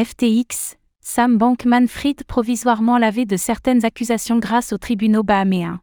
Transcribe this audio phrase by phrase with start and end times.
[0.00, 5.80] FTX, Sam Bankman-Fried provisoirement lavé de certaines accusations grâce aux tribunaux bahaméens.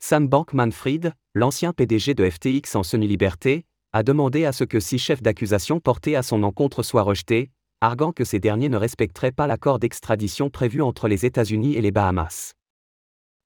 [0.00, 5.22] Sam Bankman-Fried, l'ancien PDG de FTX en semi-liberté, a demandé à ce que six chefs
[5.22, 9.78] d'accusation portés à son encontre soient rejetés, arguant que ces derniers ne respecteraient pas l'accord
[9.78, 12.54] d'extradition prévu entre les États-Unis et les Bahamas.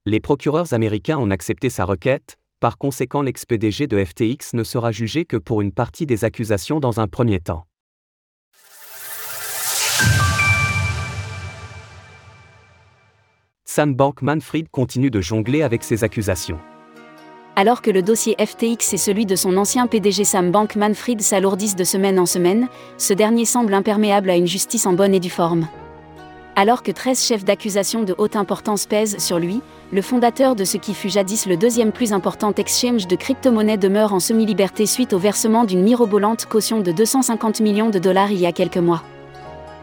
[0.06, 5.26] Les procureurs américains ont accepté sa requête, par conséquent l'ex-PDG de FTX ne sera jugé
[5.26, 7.66] que pour une partie des accusations dans un premier temps.
[13.70, 16.58] Sam Bankman-Fried continue de jongler avec ses accusations.
[17.54, 21.84] Alors que le dossier FTX et celui de son ancien PDG Sam Bankman-Fried s'alourdissent de
[21.84, 25.68] semaine en semaine, ce dernier semble imperméable à une justice en bonne et due forme.
[26.56, 29.60] Alors que 13 chefs d'accusation de haute importance pèsent sur lui,
[29.92, 34.14] le fondateur de ce qui fut jadis le deuxième plus important exchange de crypto-monnaies demeure
[34.14, 38.46] en semi-liberté suite au versement d'une mirobolante caution de 250 millions de dollars il y
[38.46, 39.02] a quelques mois.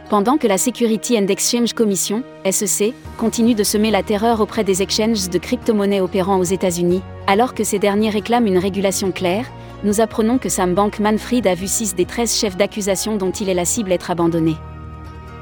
[0.10, 4.84] Pendant que la Security and Exchange Commission, SEC, continue de semer la terreur auprès des
[4.84, 9.48] exchanges de crypto-monnaies opérant aux États-Unis, alors que ces derniers réclament une régulation claire,
[9.84, 13.56] nous apprenons que Sam Bankman-Fried a vu 6 des 13 chefs d'accusation dont il est
[13.56, 14.56] la cible être abandonné.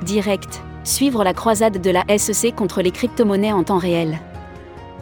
[0.04, 0.62] Direct.
[0.86, 4.20] Suivre la croisade de la SEC contre les crypto-monnaies en temps réel.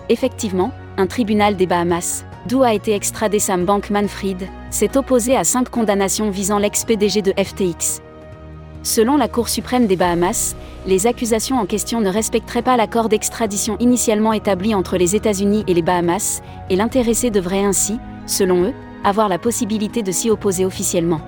[0.09, 5.69] Effectivement, un tribunal des Bahamas, d'où a été extradé Sam Bankman-Fried, s'est opposé à cinq
[5.69, 8.01] condamnations visant l'ex-PDG de FTX,
[8.83, 10.55] Selon la Cour suprême des Bahamas,
[10.87, 15.75] les accusations en question ne respecteraient pas l'accord d'extradition initialement établi entre les États-Unis et
[15.75, 21.21] les Bahamas, et l'intéressé devrait ainsi, selon eux, avoir la possibilité de s'y opposer officiellement.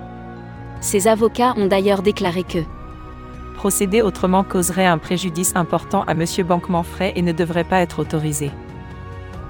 [0.80, 2.58] Ses avocats ont d'ailleurs déclaré que
[3.54, 6.24] procéder autrement causerait un préjudice important à M.
[6.46, 8.50] Bankman-Fray et ne devrait pas être autorisé.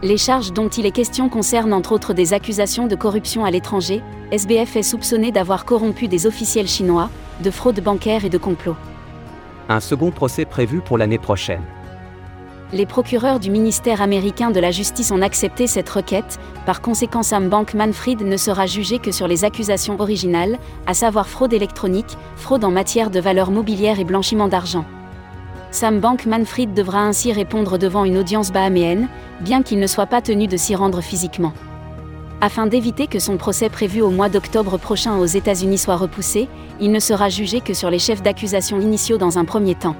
[0.03, 4.03] Les charges dont il est question concernent entre autres des accusations de corruption à l'étranger.
[4.31, 7.11] SBF est soupçonné d'avoir corrompu des officiels chinois,
[7.43, 8.77] de fraude bancaire et de complot.
[9.69, 11.63] Un second procès prévu pour l'année prochaine.
[12.73, 17.49] Les procureurs du ministère américain de la Justice ont accepté cette requête, par conséquent Sam
[17.49, 22.71] Bankman-Fried ne sera jugé que sur les accusations originales, à savoir fraude électronique, fraude en
[22.71, 24.85] matière de valeurs mobilières et blanchiment d'argent.
[25.71, 29.09] Sam Bankman-Fried devra ainsi répondre devant une audience bahaméenne,
[29.41, 31.53] bien qu'il ne soit pas tenu de s'y rendre physiquement.
[32.41, 36.49] Afin d'éviter que son procès prévu au mois d'octobre prochain aux États-Unis soit repoussé,
[36.81, 39.97] il ne sera jugé que sur les chefs d'accusation initiaux dans un premier temps.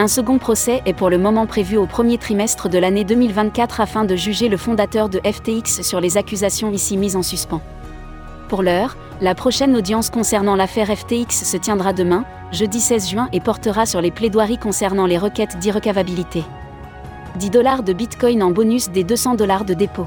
[0.00, 4.04] Un second procès est pour le moment prévu au premier trimestre de l'année 2024 afin
[4.04, 7.60] de juger le fondateur de FTX sur les accusations ici mises en suspens.
[8.48, 13.40] Pour l'heure, la prochaine audience concernant l'affaire FTX se tiendra demain, jeudi 16 juin, et
[13.40, 16.44] portera sur les plaidoiries concernant les requêtes d'irrecavabilité.
[17.36, 20.06] 10 dollars de Bitcoin en bonus des 200 dollars de dépôt.